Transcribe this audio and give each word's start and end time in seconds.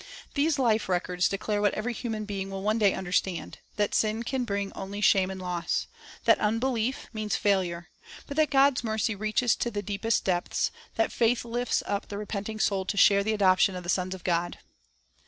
These 0.33 0.57
life 0.57 0.89
records 0.89 1.29
declare 1.29 1.61
what 1.61 1.75
every 1.75 1.93
human 1.93 2.25
being 2.25 2.49
will 2.49 2.63
one 2.63 2.79
day 2.79 2.95
understand,— 2.95 3.59
that 3.77 3.93
sin 3.93 4.23
can 4.23 4.45
bring 4.45 4.73
only 4.73 4.99
shame 4.99 5.29
and 5.29 5.39
loss; 5.39 5.85
that 6.25 6.39
unbelief 6.39 7.05
means 7.13 7.35
failure; 7.35 7.89
but 8.25 8.35
that 8.37 8.49
God's 8.49 8.83
mercy 8.83 9.13
reaches 9.13 9.55
to 9.57 9.69
the 9.69 9.83
deepest 9.83 10.25
depths; 10.25 10.71
that 10.95 11.11
faith 11.11 11.45
lifts 11.45 11.83
up 11.85 12.07
the 12.07 12.17
repenting 12.17 12.59
soul 12.59 12.83
to 12.85 12.97
share 12.97 13.23
the 13.23 13.33
adoption 13.33 13.75
of 13.75 13.83
the 13.83 13.89
sons 13.89 14.15
of 14.15 14.23
God. 14.23 14.57